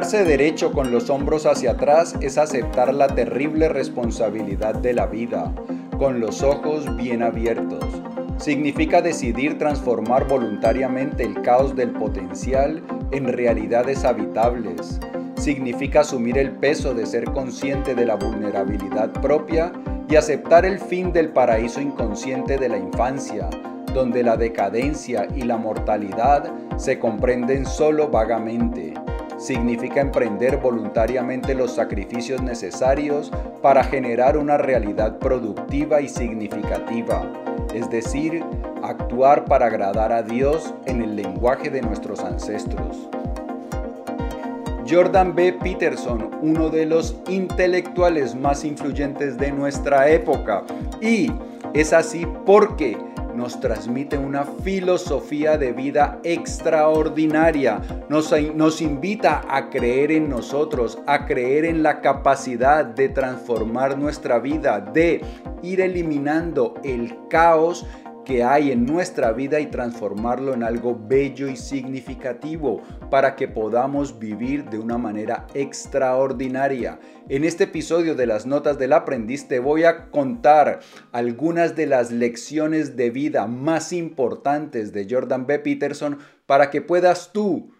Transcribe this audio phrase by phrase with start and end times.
[0.00, 5.52] Pararse derecho con los hombros hacia atrás es aceptar la terrible responsabilidad de la vida,
[5.98, 7.84] con los ojos bien abiertos.
[8.38, 14.98] Significa decidir transformar voluntariamente el caos del potencial en realidades habitables.
[15.36, 19.70] Significa asumir el peso de ser consciente de la vulnerabilidad propia
[20.08, 23.50] y aceptar el fin del paraíso inconsciente de la infancia,
[23.92, 28.94] donde la decadencia y la mortalidad se comprenden solo vagamente.
[29.40, 37.22] Significa emprender voluntariamente los sacrificios necesarios para generar una realidad productiva y significativa,
[37.74, 38.44] es decir,
[38.82, 43.08] actuar para agradar a Dios en el lenguaje de nuestros ancestros.
[44.86, 45.54] Jordan B.
[45.54, 50.64] Peterson, uno de los intelectuales más influyentes de nuestra época,
[51.00, 51.32] y
[51.72, 52.98] es así porque
[53.40, 61.64] nos transmite una filosofía de vida extraordinaria, nos, invita a creer en nosotros, a creer
[61.64, 65.22] en la capacidad de transformar nuestra vida, de
[65.62, 67.86] ir eliminando el caos
[68.30, 74.20] que hay en nuestra vida y transformarlo en algo bello y significativo para que podamos
[74.20, 77.00] vivir de una manera extraordinaria.
[77.28, 80.78] En este episodio de las Notas del Aprendiz te voy a contar
[81.10, 85.58] algunas de las lecciones de vida más importantes de Jordan B.
[85.58, 87.72] Peterson para que puedas tú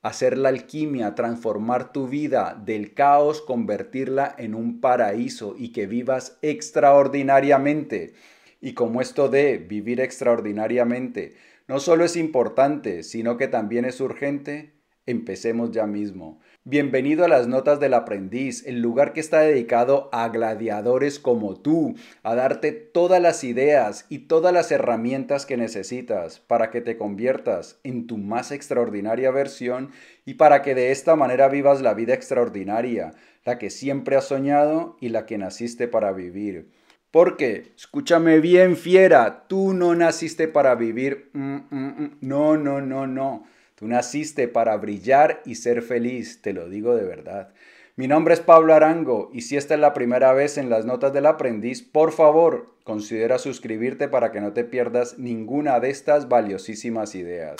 [0.00, 6.38] hacer la alquimia, transformar tu vida del caos, convertirla en un paraíso y que vivas
[6.40, 8.14] extraordinariamente.
[8.60, 11.34] Y como esto de vivir extraordinariamente
[11.66, 14.74] no solo es importante, sino que también es urgente,
[15.06, 16.40] empecemos ya mismo.
[16.64, 21.94] Bienvenido a las Notas del Aprendiz, el lugar que está dedicado a gladiadores como tú,
[22.22, 27.80] a darte todas las ideas y todas las herramientas que necesitas para que te conviertas
[27.82, 29.90] en tu más extraordinaria versión
[30.26, 33.14] y para que de esta manera vivas la vida extraordinaria,
[33.46, 36.79] la que siempre has soñado y la que naciste para vivir.
[37.10, 41.30] Porque, escúchame bien, fiera, tú no naciste para vivir.
[41.32, 42.10] Mm, mm, mm.
[42.20, 43.46] No, no, no, no.
[43.74, 47.52] Tú naciste para brillar y ser feliz, te lo digo de verdad.
[47.96, 51.12] Mi nombre es Pablo Arango y si esta es la primera vez en las notas
[51.12, 57.14] del aprendiz, por favor, considera suscribirte para que no te pierdas ninguna de estas valiosísimas
[57.14, 57.56] ideas.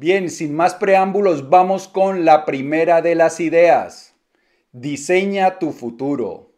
[0.00, 4.14] Bien, sin más preámbulos, vamos con la primera de las ideas.
[4.70, 6.52] Diseña tu futuro.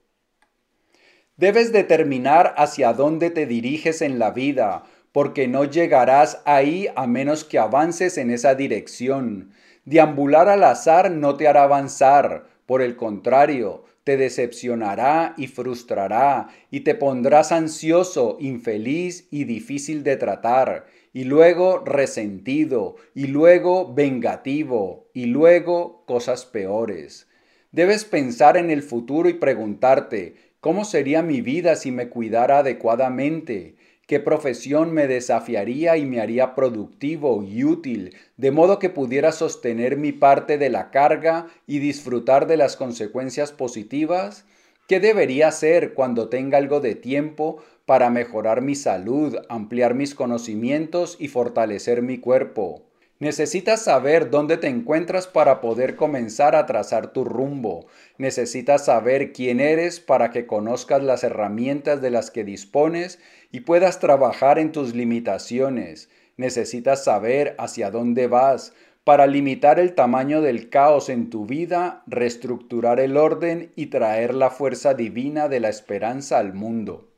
[1.39, 7.45] Debes determinar hacia dónde te diriges en la vida, porque no llegarás ahí a menos
[7.45, 9.55] que avances en esa dirección.
[9.87, 16.81] Deambular al azar no te hará avanzar, por el contrario, te decepcionará y frustrará, y
[16.81, 25.27] te pondrás ansioso, infeliz y difícil de tratar y luego resentido, y luego vengativo, y
[25.27, 27.27] luego cosas peores.
[27.73, 33.77] Debes pensar en el futuro y preguntarte, ¿cómo sería mi vida si me cuidara adecuadamente?
[34.07, 39.97] ¿Qué profesión me desafiaría y me haría productivo y útil, de modo que pudiera sostener
[39.97, 44.47] mi parte de la carga y disfrutar de las consecuencias positivas?
[44.89, 51.17] ¿Qué debería hacer cuando tenga algo de tiempo para mejorar mi salud, ampliar mis conocimientos
[51.19, 52.85] y fortalecer mi cuerpo.
[53.19, 57.89] Necesitas saber dónde te encuentras para poder comenzar a trazar tu rumbo.
[58.17, 63.19] Necesitas saber quién eres para que conozcas las herramientas de las que dispones
[63.51, 66.11] y puedas trabajar en tus limitaciones.
[66.37, 73.01] Necesitas saber hacia dónde vas para limitar el tamaño del caos en tu vida, reestructurar
[73.01, 77.09] el orden y traer la fuerza divina de la esperanza al mundo.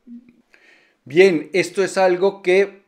[1.05, 2.83] Bien, esto es algo que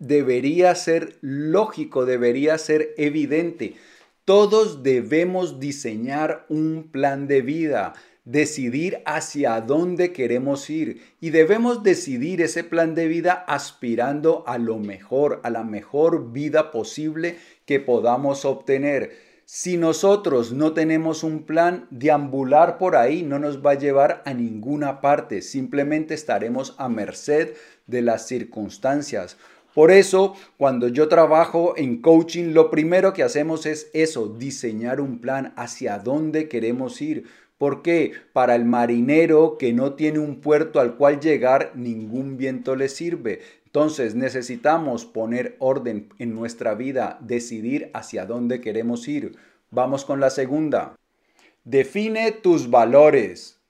[0.00, 3.74] debería ser lógico, debería ser evidente.
[4.24, 7.92] Todos debemos diseñar un plan de vida,
[8.24, 14.78] decidir hacia dónde queremos ir y debemos decidir ese plan de vida aspirando a lo
[14.78, 17.36] mejor, a la mejor vida posible
[17.66, 19.29] que podamos obtener.
[19.52, 24.32] Si nosotros no tenemos un plan, deambular por ahí no nos va a llevar a
[24.32, 27.54] ninguna parte, simplemente estaremos a merced
[27.88, 29.38] de las circunstancias.
[29.74, 35.18] Por eso, cuando yo trabajo en coaching, lo primero que hacemos es eso, diseñar un
[35.18, 37.24] plan hacia dónde queremos ir.
[37.58, 42.88] Porque para el marinero que no tiene un puerto al cual llegar, ningún viento le
[42.88, 43.40] sirve.
[43.70, 49.36] Entonces necesitamos poner orden en nuestra vida, decidir hacia dónde queremos ir.
[49.70, 50.96] Vamos con la segunda.
[51.62, 53.60] Define tus valores.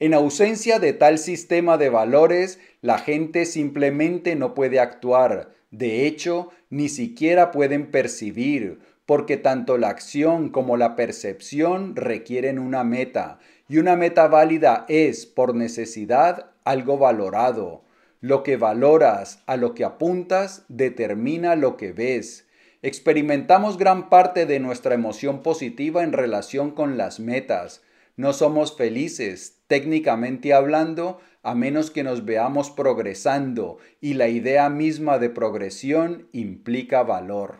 [0.00, 5.54] En ausencia de tal sistema de valores, la gente simplemente no puede actuar.
[5.70, 12.82] De hecho, ni siquiera pueden percibir, porque tanto la acción como la percepción requieren una
[12.82, 13.38] meta,
[13.68, 17.84] y una meta válida es, por necesidad, algo valorado.
[18.22, 22.46] Lo que valoras, a lo que apuntas, determina lo que ves.
[22.80, 27.82] Experimentamos gran parte de nuestra emoción positiva en relación con las metas.
[28.14, 35.18] No somos felices, técnicamente hablando, a menos que nos veamos progresando, y la idea misma
[35.18, 37.56] de progresión implica valor.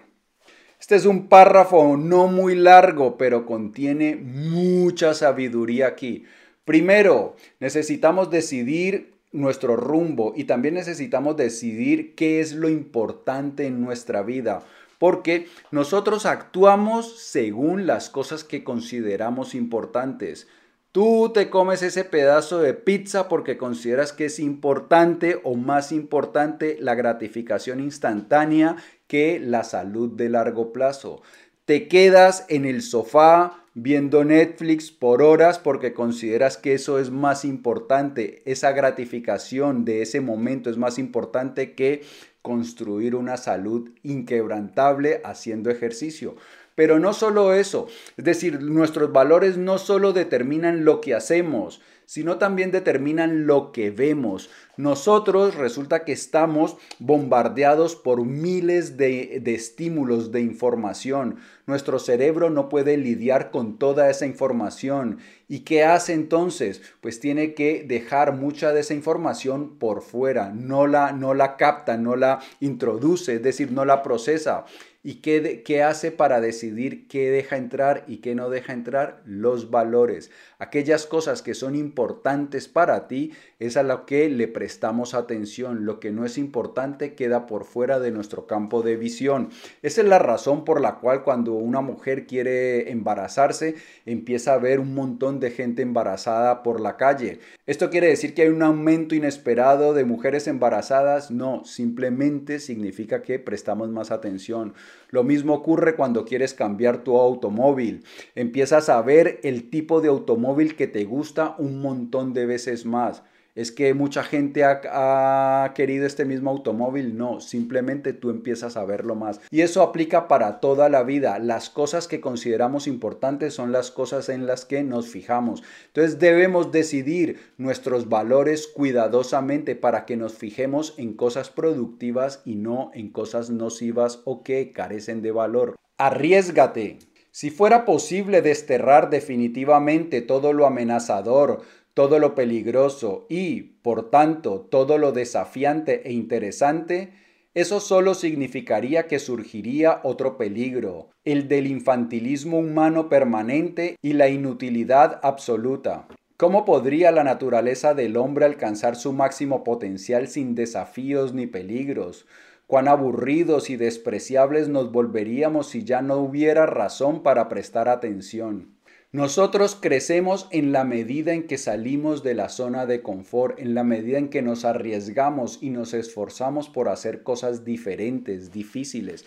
[0.79, 6.25] Este es un párrafo no muy largo, pero contiene mucha sabiduría aquí.
[6.65, 14.23] Primero, necesitamos decidir nuestro rumbo y también necesitamos decidir qué es lo importante en nuestra
[14.23, 14.63] vida,
[14.99, 20.47] porque nosotros actuamos según las cosas que consideramos importantes.
[20.93, 26.77] Tú te comes ese pedazo de pizza porque consideras que es importante o más importante
[26.79, 28.77] la gratificación instantánea
[29.07, 31.23] que la salud de largo plazo.
[31.65, 37.45] Te quedas en el sofá viendo Netflix por horas porque consideras que eso es más
[37.45, 42.03] importante, esa gratificación de ese momento es más importante que
[42.43, 46.37] construir una salud inquebrantable haciendo ejercicio.
[46.75, 47.87] Pero no solo eso,
[48.17, 53.91] es decir, nuestros valores no solo determinan lo que hacemos, sino también determinan lo que
[53.91, 54.51] vemos.
[54.77, 61.37] Nosotros resulta que estamos bombardeados por miles de, de, estímulos de información.
[61.65, 65.21] Nuestro cerebro no puede lidiar con toda esa información.
[65.49, 66.83] ¿Y qué hace entonces?
[67.01, 70.51] Pues tiene que dejar mucha de esa información por fuera.
[70.51, 74.67] No la, no la capta, no la introduce, es decir, no la procesa.
[75.05, 79.21] ¿Y qué, hace para decidir qué deja entrar y qué no deja entrar?
[79.25, 80.31] Los valores.
[80.61, 85.87] Aquellas cosas que son importantes para ti es a lo que le prestamos atención.
[85.87, 89.51] Lo que no es importante queda por fuera de nuestro campo de visión.
[89.83, 93.75] Esa es la razón por la cual cuando una mujer quiere embarazarse,
[94.07, 97.41] empieza a ver un montón de gente embarazada por la calle.
[97.67, 101.33] ¿Esto quiere decir que hay un aumento inesperado de mujeres embarazadas?
[101.33, 104.75] No, simplemente significa que prestamos más atención.
[105.11, 108.05] Lo mismo ocurre cuando quieres cambiar tu automóvil.
[108.35, 113.23] Empiezas a ver el tipo de automóvil que te gusta un montón de veces más.
[113.55, 117.19] ¿Es que mucha gente ha, querido este mismo automóvil?
[117.19, 119.41] No, simplemente tú empiezas a verlo más.
[119.51, 121.39] Y eso aplica para toda la vida.
[121.39, 125.63] Las cosas que consideramos importantes son las cosas en las que nos fijamos.
[125.89, 132.91] Entonces debemos decidir nuestros valores cuidadosamente para que nos fijemos en cosas productivas y no
[132.95, 135.77] en cosas nocivas o que carecen de valor.
[135.99, 137.01] Arriesgate.
[137.35, 141.63] Si fuera posible desterrar definitivamente todo lo amenazador,
[141.95, 147.13] todo lo peligroso y, por tanto, todo lo desafiante e interesante,
[147.55, 155.21] eso solo significaría que surgiría otro peligro, el del infantilismo humano permanente y la inutilidad
[155.23, 156.09] absoluta.
[156.39, 162.27] ¿Cómo podría la naturaleza del hombre alcanzar su máximo potencial sin desafíos ni peligros?
[162.67, 168.79] Cuán aburridos y despreciables nos volveríamos si ya no hubiera razón para prestar atención.
[169.13, 173.85] Nosotros crecemos en la medida en que salimos de la zona de confort, en la
[173.85, 179.27] medida en que nos arriesgamos y nos esforzamos por hacer cosas diferentes, difíciles.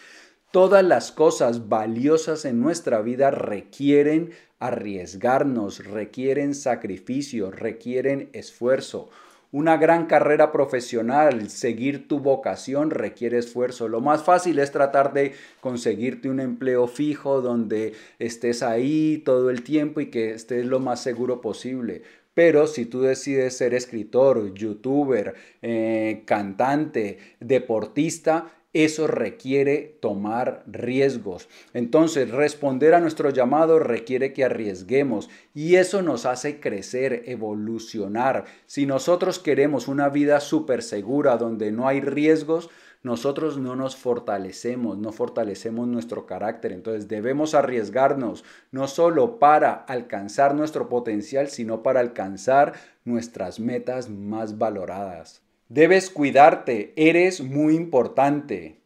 [0.50, 9.12] Todas las cosas valiosas en nuestra vida requieren arriesgarnos, requieren sacrificio, requieren esfuerzo.
[9.56, 13.88] Una gran carrera profesional, seguir tu vocación requiere esfuerzo.
[13.88, 15.32] Lo más fácil es tratar de
[15.62, 21.02] conseguirte un empleo fijo donde estés ahí todo el tiempo y que estés lo más
[21.02, 22.02] seguro posible.
[22.34, 31.48] Pero si tú decides ser escritor, youtuber, eh, cantante, deportista, eso requiere tomar riesgos.
[31.74, 38.44] Entonces, responder a nuestro llamado requiere que arriesguemos y eso nos hace crecer, evolucionar.
[38.66, 42.70] Si nosotros queremos una vida súper segura donde no hay riesgos,
[43.02, 46.74] nosotros no nos fortalecemos, no fortalecemos nuestro carácter.
[46.74, 52.74] Entonces debemos arriesgarnos no solo para alcanzar nuestro potencial, sino para alcanzar
[53.06, 55.45] nuestras metas más valoradas.
[55.70, 58.82] Debes cuidarte, eres muy importante.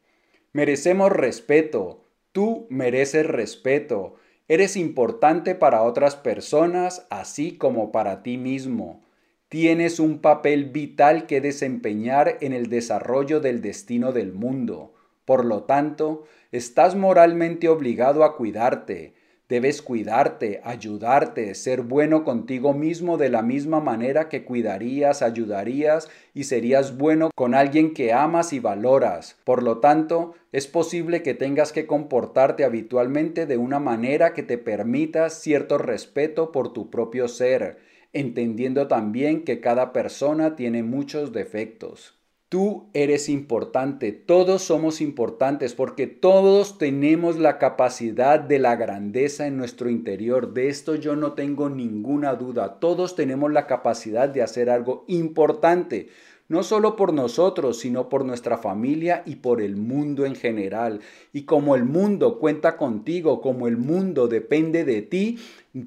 [0.54, 4.16] Merecemos respeto, tú mereces respeto.
[4.48, 9.04] Eres importante para otras personas, así como para ti mismo.
[9.50, 14.94] Tienes un papel vital que desempeñar en el desarrollo del destino del mundo.
[15.26, 19.16] Por lo tanto, estás moralmente obligado a cuidarte.
[19.50, 26.44] Debes cuidarte, ayudarte, ser bueno contigo mismo de la misma manera que cuidarías, ayudarías y
[26.44, 29.38] serías bueno con alguien que amas y valoras.
[29.46, 34.60] Por lo tanto, es posible que tengas que comportarte habitualmente de una manera que te
[34.60, 37.80] permita cierto respeto por tu propio ser,
[38.14, 42.19] entendiendo también que cada persona tiene muchos defectos.
[42.50, 49.56] Tú eres importante, todos somos importantes porque todos tenemos la capacidad de la grandeza en
[49.56, 50.52] nuestro interior.
[50.52, 52.80] De esto yo no tengo ninguna duda.
[52.80, 56.10] Todos tenemos la capacidad de hacer algo importante,
[56.48, 61.02] no solo por nosotros, sino por nuestra familia y por el mundo en general.
[61.32, 65.38] Y como el mundo cuenta contigo, como el mundo depende de ti,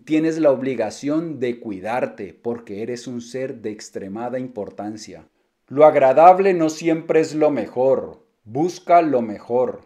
[0.05, 5.27] tienes la obligación de cuidarte porque eres un ser de extremada importancia.
[5.73, 8.27] Lo agradable no siempre es lo mejor.
[8.45, 9.81] Busca lo mejor.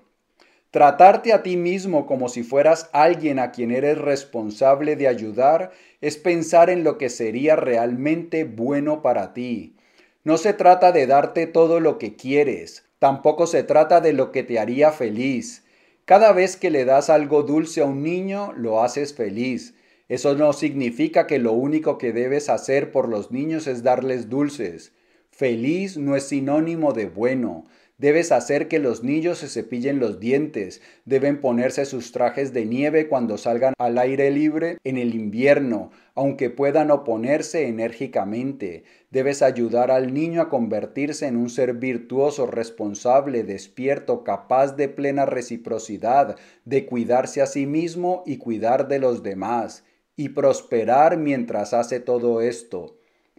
[0.72, 6.16] Tratarte a ti mismo como si fueras alguien a quien eres responsable de ayudar es
[6.16, 9.76] pensar en lo que sería realmente bueno para ti.
[10.24, 14.42] No se trata de darte todo lo que quieres, tampoco se trata de lo que
[14.42, 15.64] te haría feliz.
[16.04, 19.76] Cada vez que le das algo dulce a un niño, lo haces feliz.
[20.08, 24.95] Eso no significa que lo único que debes hacer por los niños es darles dulces.
[25.36, 27.66] Feliz no es sinónimo de bueno.
[27.98, 30.80] Debes hacer que los niños se cepillen los dientes.
[31.04, 36.48] Deben ponerse sus trajes de nieve cuando salgan al aire libre en el invierno, aunque
[36.48, 38.84] puedan oponerse enérgicamente.
[39.10, 45.26] Debes ayudar al niño a convertirse en un ser virtuoso, responsable, despierto, capaz de plena
[45.26, 49.84] reciprocidad, de cuidarse a sí mismo y cuidar de los demás,
[50.16, 52.95] y prosperar mientras hace todo esto.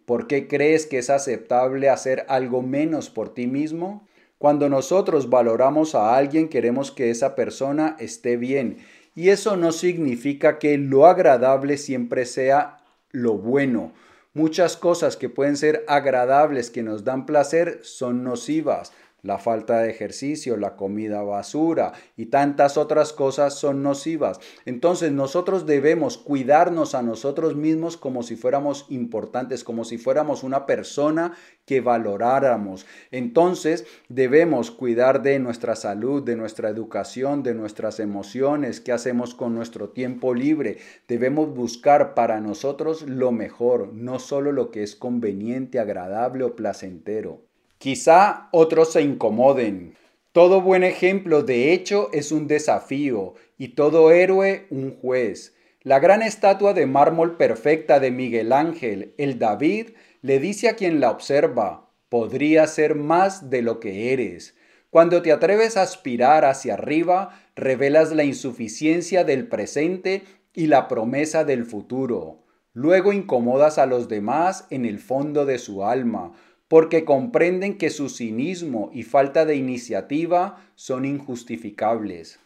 [0.07, 4.07] ¿Por qué crees que es aceptable hacer algo menos por ti mismo?
[4.37, 8.77] Cuando nosotros valoramos a alguien queremos que esa persona esté bien.
[9.15, 12.77] Y eso no significa que lo agradable siempre sea
[13.11, 13.91] lo bueno.
[14.33, 18.93] Muchas cosas que pueden ser agradables, que nos dan placer, son nocivas
[19.27, 24.39] la falta de ejercicio, la comida basura y tantas otras cosas son nocivas.
[24.65, 30.65] Entonces nosotros debemos cuidarnos a nosotros mismos como si fuéramos importantes, como si fuéramos una
[30.65, 31.33] persona
[31.65, 32.85] que valoráramos.
[33.11, 39.53] Entonces debemos cuidar de nuestra salud, de nuestra educación, de nuestras emociones, qué hacemos con
[39.53, 40.77] nuestro tiempo libre.
[41.09, 47.46] Debemos buscar para nosotros lo mejor, no solo lo que es conveniente, agradable o placentero.
[47.77, 49.95] Quizá otros se incomoden.
[50.31, 55.55] Todo buen ejemplo de hecho es un desafío y todo héroe un juez.
[55.83, 59.91] La gran estatua de mármol perfecta de Miguel Ángel, el David,
[60.21, 64.55] le dice a quien la observa, podría ser más de lo que eres.
[64.89, 71.43] Cuando te atreves a aspirar hacia arriba, revelas la insuficiencia del presente y la promesa
[71.43, 72.43] del futuro.
[72.73, 76.33] Luego incomodas a los demás en el fondo de su alma,
[76.67, 82.39] porque comprenden que su cinismo y falta de iniciativa son injustificables.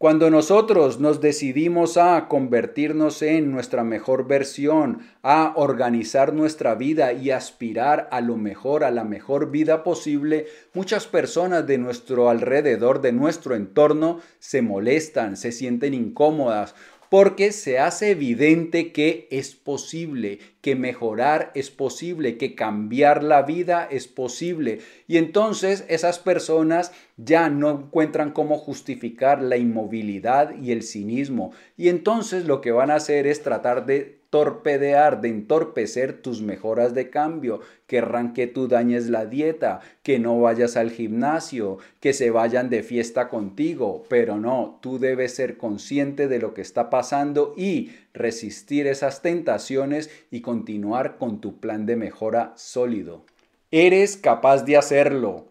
[0.00, 7.32] Cuando nosotros nos decidimos a convertirnos en nuestra mejor versión, a organizar nuestra vida y
[7.32, 13.12] aspirar a lo mejor, a la mejor vida posible, muchas personas de nuestro alrededor, de
[13.12, 16.74] nuestro entorno, se molestan, se sienten incómodas
[17.10, 23.86] porque se hace evidente que es posible, que mejorar es posible, que cambiar la vida
[23.90, 24.78] es posible.
[25.08, 26.92] Y entonces esas personas
[27.24, 31.52] ya no encuentran cómo justificar la inmovilidad y el cinismo.
[31.76, 36.94] Y entonces lo que van a hacer es tratar de torpedear, de entorpecer tus mejoras
[36.94, 42.30] de cambio, querrán que tú dañes la dieta, que no vayas al gimnasio, que se
[42.30, 47.54] vayan de fiesta contigo, pero no, tú debes ser consciente de lo que está pasando
[47.56, 53.24] y resistir esas tentaciones y continuar con tu plan de mejora sólido.
[53.72, 55.49] Eres capaz de hacerlo.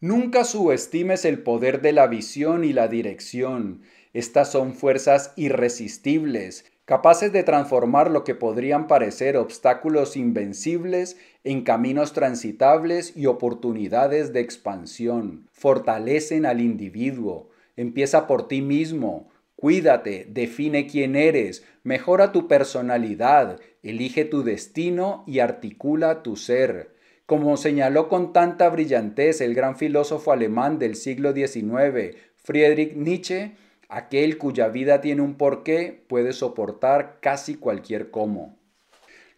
[0.00, 3.82] Nunca subestimes el poder de la visión y la dirección.
[4.12, 12.12] Estas son fuerzas irresistibles capaces de transformar lo que podrían parecer obstáculos invencibles en caminos
[12.12, 15.46] transitables y oportunidades de expansión.
[15.52, 17.48] Fortalecen al individuo.
[17.76, 19.28] Empieza por ti mismo.
[19.54, 26.90] Cuídate, define quién eres, mejora tu personalidad, elige tu destino y articula tu ser.
[27.30, 33.52] Como señaló con tanta brillantez el gran filósofo alemán del siglo XIX, Friedrich Nietzsche,
[33.88, 38.58] Aquel cuya vida tiene un porqué puede soportar casi cualquier cómo.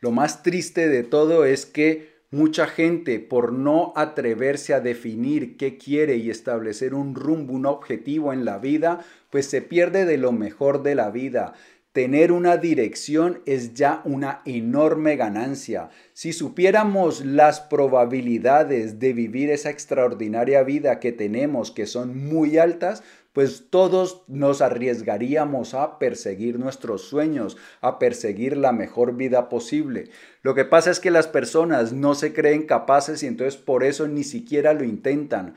[0.01, 5.77] Lo más triste de todo es que mucha gente, por no atreverse a definir qué
[5.77, 10.33] quiere y establecer un rumbo, un objetivo en la vida, pues se pierde de lo
[10.33, 11.53] mejor de la vida.
[11.93, 15.91] Tener una dirección es ya una enorme ganancia.
[16.15, 23.03] Si supiéramos las probabilidades de vivir esa extraordinaria vida que tenemos, que son muy altas,
[23.35, 30.09] pues todos nos arriesgaríamos a perseguir nuestros sueños, a perseguir la mejor vida posible.
[30.41, 34.09] Lo que pasa es que las personas no se creen capaces y entonces por eso
[34.09, 35.57] ni siquiera lo intentan.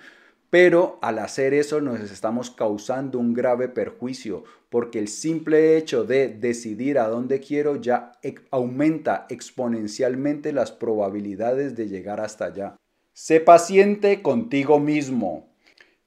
[0.58, 6.30] Pero al hacer eso nos estamos causando un grave perjuicio, porque el simple hecho de
[6.30, 8.14] decidir a dónde quiero ya
[8.52, 12.78] aumenta exponencialmente las probabilidades de llegar hasta allá.
[13.12, 15.54] Sé paciente contigo mismo.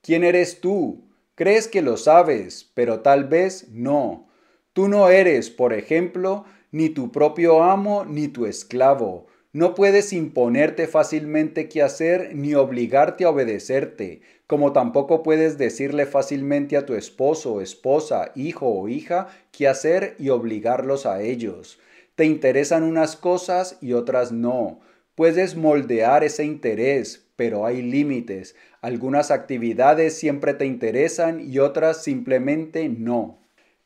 [0.00, 1.04] ¿Quién eres tú?
[1.34, 4.30] Crees que lo sabes, pero tal vez no.
[4.72, 9.26] Tú no eres, por ejemplo, ni tu propio amo ni tu esclavo.
[9.52, 16.76] No puedes imponerte fácilmente qué hacer ni obligarte a obedecerte, como tampoco puedes decirle fácilmente
[16.76, 21.78] a tu esposo, esposa, hijo o hija qué hacer y obligarlos a ellos.
[22.14, 24.80] Te interesan unas cosas y otras no.
[25.14, 28.54] Puedes moldear ese interés, pero hay límites.
[28.82, 33.37] Algunas actividades siempre te interesan y otras simplemente no.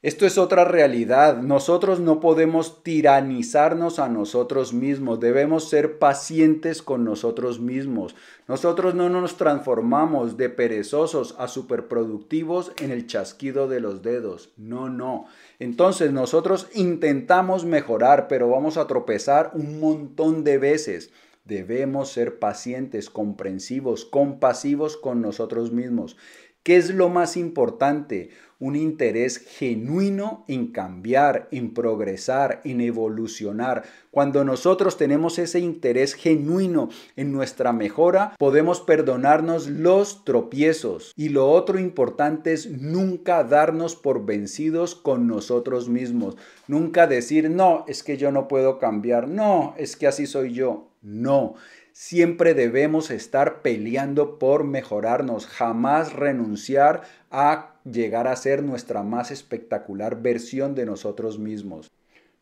[0.03, 1.37] Esto es otra realidad.
[1.43, 5.21] Nosotros no podemos tiranizarnos a nosotros mismos.
[5.21, 8.17] Debemos ser pacientes con nosotros mismos.
[8.49, 14.53] Nosotros no nos transformamos de perezosos a superproductivos en el chasquido de los dedos.
[14.57, 15.27] No, no.
[15.61, 21.13] Entonces nosotros intentamos mejorar, pero vamos a tropezar un montón de veces.
[21.45, 26.17] Debemos ser pacientes, comprensivos, compasivos con nosotros mismos.
[26.63, 28.31] ¿Qué es lo más importante?
[28.63, 33.83] Un interés genuino en cambiar, en progresar, en evolucionar.
[34.13, 41.13] Cuando nosotros tenemos ese interés genuino en nuestra mejora, podemos perdonarnos los tropiezos.
[41.17, 46.37] Y lo otro importante es nunca darnos por vencidos con nosotros mismos.
[46.69, 49.27] Nunca decir, no, es que yo no puedo cambiar.
[49.27, 50.89] No, es que así soy yo.
[51.03, 51.57] No
[51.95, 60.23] Siempre debemos estar peleando por mejorarnos, jamás renunciar a llegar a ser nuestra más espectacular
[60.23, 61.91] versión de nosotros mismos.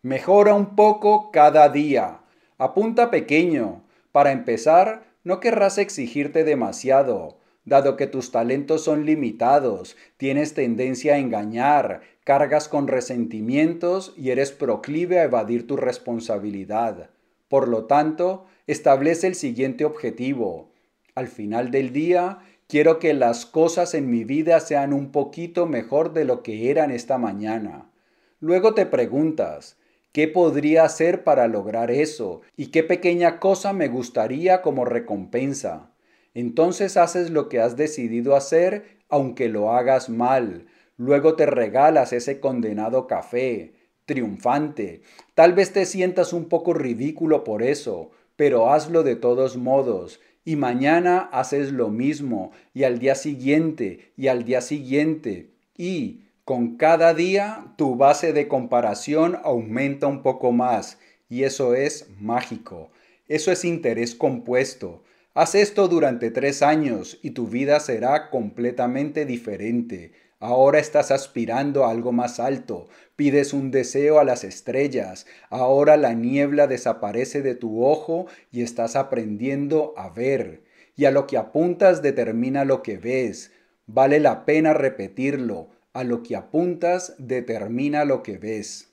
[0.02, 2.20] Mejora un poco cada día.
[2.58, 3.82] Apunta pequeño.
[4.12, 7.38] Para empezar, no querrás exigirte demasiado.
[7.64, 14.50] Dado que tus talentos son limitados, tienes tendencia a engañar, cargas con resentimientos y eres
[14.50, 17.10] proclive a evadir tu responsabilidad.
[17.48, 20.70] Por lo tanto, establece el siguiente objetivo.
[21.14, 22.38] Al final del día,
[22.70, 26.92] quiero que las cosas en mi vida sean un poquito mejor de lo que eran
[26.92, 27.90] esta mañana.
[28.38, 29.76] Luego te preguntas,
[30.12, 32.42] ¿qué podría hacer para lograr eso?
[32.56, 35.90] ¿Y qué pequeña cosa me gustaría como recompensa?
[36.32, 40.66] Entonces haces lo que has decidido hacer, aunque lo hagas mal.
[40.96, 45.02] Luego te regalas ese condenado café triunfante.
[45.34, 50.20] Tal vez te sientas un poco ridículo por eso, pero hazlo de todos modos.
[50.44, 55.50] Y mañana haces lo mismo, y al día siguiente, y al día siguiente.
[55.76, 60.98] Y con cada día tu base de comparación aumenta un poco más.
[61.28, 62.90] Y eso es mágico.
[63.28, 65.04] Eso es interés compuesto.
[65.34, 70.12] Haz esto durante tres años y tu vida será completamente diferente.
[70.42, 76.14] Ahora estás aspirando a algo más alto, pides un deseo a las estrellas, ahora la
[76.14, 80.62] niebla desaparece de tu ojo y estás aprendiendo a ver.
[80.96, 83.52] Y a lo que apuntas determina lo que ves.
[83.86, 85.68] Vale la pena repetirlo.
[85.92, 88.89] A lo que apuntas determina lo que ves.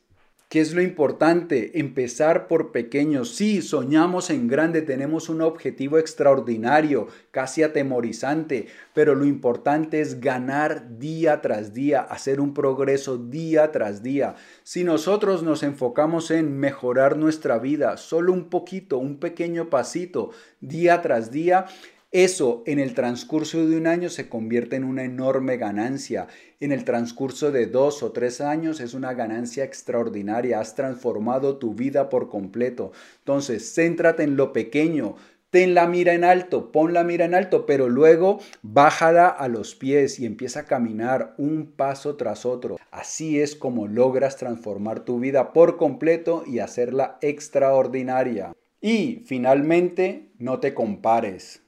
[0.49, 1.77] ¿Qué es lo importante?
[1.77, 3.35] Empezar por pequeños.
[3.35, 10.99] Sí, soñamos en grande, tenemos un objetivo extraordinario, casi atemorizante, pero lo importante es ganar
[10.99, 14.35] día tras día, hacer un progreso día tras día.
[14.63, 20.31] Si nosotros nos enfocamos en mejorar nuestra vida, solo un poquito, un pequeño pasito,
[20.61, 21.65] día tras día,
[22.11, 26.27] eso en el transcurso de un año se convierte en una enorme ganancia.
[26.61, 30.61] En el transcurso de dos o tres años es una ganancia extraordinaria.
[30.61, 32.93] Has transformado tu vida por completo.
[33.19, 35.15] Entonces, céntrate en lo pequeño.
[35.49, 39.75] Ten la mira en alto, pon la mira en alto, pero luego bájala a los
[39.75, 42.77] pies y empieza a caminar un paso tras otro.
[42.91, 48.53] Así es como logras transformar tu vida por completo y hacerla extraordinaria.
[48.79, 51.66] Y finalmente, no te compares.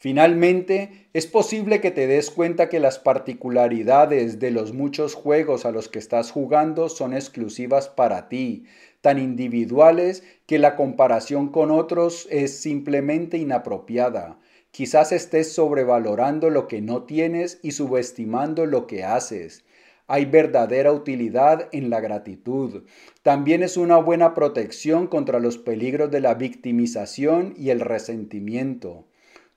[0.00, 5.72] Finalmente, es posible que te des cuenta que las particularidades de los muchos juegos a
[5.72, 8.64] los que estás jugando son exclusivas para ti,
[9.02, 14.38] tan individuales que la comparación con otros es simplemente inapropiada.
[14.70, 19.66] Quizás estés sobrevalorando lo que no tienes y subestimando lo que haces.
[20.06, 22.84] Hay verdadera utilidad en la gratitud.
[23.22, 29.09] También es una buena protección contra los peligros de la victimización y el resentimiento.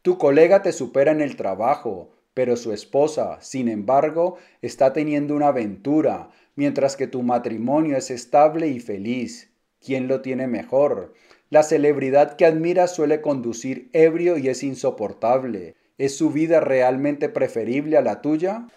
[0.03, 5.47] Tu colega te supera en el trabajo, pero su esposa, sin embargo, está teniendo una
[5.47, 9.53] aventura, mientras que tu matrimonio es estable y feliz.
[9.79, 11.13] ¿Quién lo tiene mejor?
[11.49, 15.75] La celebridad que admiras suele conducir ebrio y es insoportable.
[15.97, 18.67] ¿Es su vida realmente preferible a la tuya?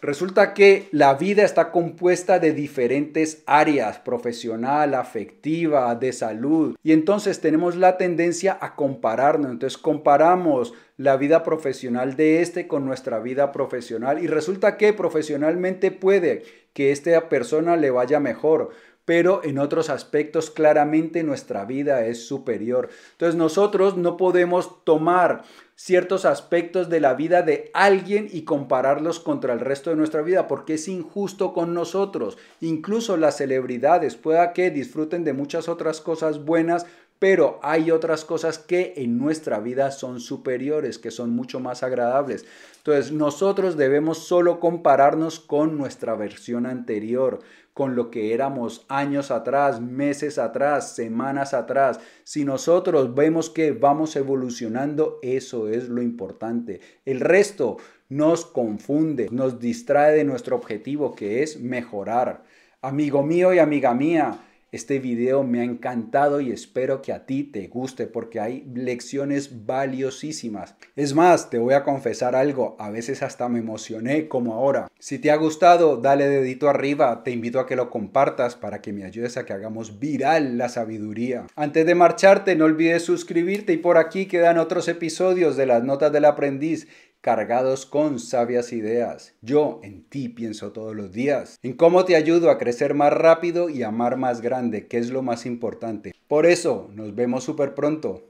[0.00, 7.40] Resulta que la vida está compuesta de diferentes áreas, profesional, afectiva, de salud, y entonces
[7.40, 9.50] tenemos la tendencia a compararnos.
[9.50, 15.90] Entonces comparamos la vida profesional de este con nuestra vida profesional y resulta que profesionalmente
[15.90, 18.70] puede que esta persona le vaya mejor,
[19.08, 22.90] pero en otros aspectos claramente nuestra vida es superior.
[23.12, 25.44] Entonces nosotros no podemos tomar
[25.76, 30.46] ciertos aspectos de la vida de alguien y compararlos contra el resto de nuestra vida,
[30.46, 32.36] porque es injusto con nosotros.
[32.60, 36.84] Incluso las celebridades, pueda que disfruten de muchas otras cosas buenas,
[37.18, 42.44] pero hay otras cosas que en nuestra vida son superiores, que son mucho más agradables.
[42.76, 47.40] Entonces nosotros debemos solo compararnos con nuestra versión anterior,
[47.78, 52.00] con lo que éramos años atrás, meses atrás, semanas atrás.
[52.24, 56.80] Si nosotros vemos que vamos evolucionando, eso es lo importante.
[57.04, 57.76] El resto
[58.08, 62.42] nos confunde, nos distrae de nuestro objetivo que es mejorar.
[62.82, 67.44] Amigo mío y amiga mía, este video me ha encantado y espero que a ti
[67.44, 70.74] te guste porque hay lecciones valiosísimas.
[70.94, 74.88] Es más, te voy a confesar algo, a veces hasta me emocioné como ahora.
[74.98, 78.92] Si te ha gustado, dale dedito arriba, te invito a que lo compartas para que
[78.92, 81.46] me ayudes a que hagamos viral la sabiduría.
[81.56, 86.12] Antes de marcharte, no olvides suscribirte y por aquí quedan otros episodios de las notas
[86.12, 86.88] del aprendiz
[87.28, 89.34] cargados con sabias ideas.
[89.42, 93.68] Yo en ti pienso todos los días, en cómo te ayudo a crecer más rápido
[93.68, 96.14] y amar más grande, que es lo más importante.
[96.26, 98.24] Por eso, nos vemos súper pronto.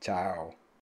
[0.00, 0.65] Chao.